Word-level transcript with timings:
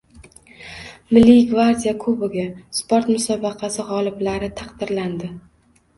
“Milliy 1.17 1.43
gvardiya 1.51 1.93
kubogi” 2.05 2.47
sport 2.79 3.11
musobaqasi 3.17 3.87
g‘oliblari 3.91 4.51
taqdirlandi 4.63 5.35